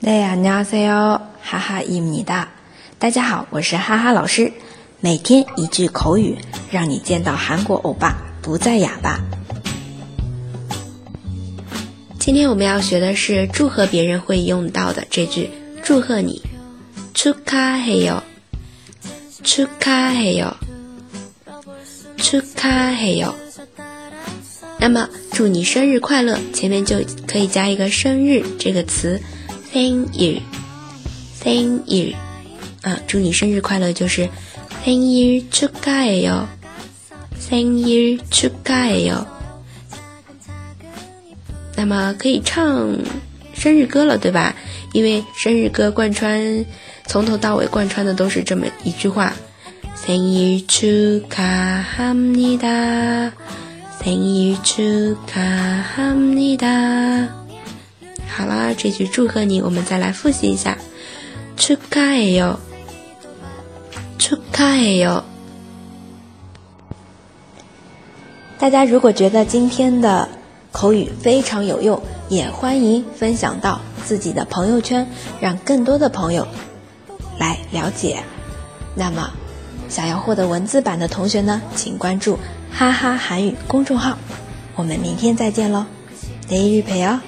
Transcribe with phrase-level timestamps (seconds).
[0.00, 2.48] 네 안녕하세요， 哈哈伊米哒。
[2.98, 4.52] 大家好，我是哈哈老师。
[5.00, 6.36] 每天一句口语，
[6.70, 9.20] 让你见到韩国欧巴不再哑巴。
[12.18, 15.50] 今天我们要学的是祝贺别人会用到的这句“
[15.82, 16.40] 祝贺你”，
[17.14, 18.22] 축하해 요，
[19.42, 20.54] 축하해 요，
[22.16, 23.34] 축하해 요。
[24.78, 26.96] 那么祝你生日快乐，前面就
[27.26, 29.20] 可以加一个“生日”这个词。
[29.72, 30.40] 生日，
[31.42, 32.14] 生日，
[32.82, 34.28] 啊，祝你生日快乐，就是
[34.84, 36.46] 生日축하해 요，
[37.38, 39.26] 生日축하해 요。
[41.76, 42.96] 那么可以唱
[43.52, 44.54] 生日歌了，对吧？
[44.92, 46.64] 因为生日歌贯穿
[47.06, 49.32] 从头到尾贯穿的都是这么一句话：
[49.96, 53.32] 生日축하합니 다，
[54.02, 57.37] 生日축하합니 다。
[58.38, 60.76] 好啦，这句祝贺你，我们再来复习一下。
[61.56, 62.56] 축하해 요，
[64.18, 65.22] 축하해 요。
[68.58, 70.28] 大家如果觉得今天的
[70.72, 75.06] 口语非常有用，也欢迎分享到自己的朋友圈，
[75.40, 76.46] 让更多的朋友
[77.38, 78.22] 来了解。
[78.96, 79.30] 那么，
[79.88, 82.38] 想要获得文字版的同学呢，请关注“
[82.72, 84.18] 哈哈韩语”公众号。
[84.76, 85.86] 我们明天再见喽，
[86.48, 87.20] 내일봬요